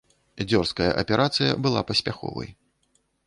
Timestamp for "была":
1.65-1.85